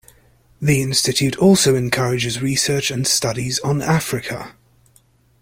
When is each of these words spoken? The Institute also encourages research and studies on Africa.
The 0.59 0.81
Institute 0.81 1.37
also 1.37 1.75
encourages 1.75 2.41
research 2.41 2.89
and 2.89 3.05
studies 3.05 3.59
on 3.59 3.83
Africa. 3.83 4.55